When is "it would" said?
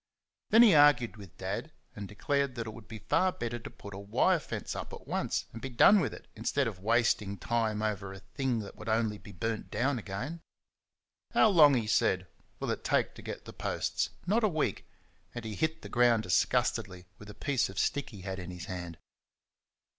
2.65-2.87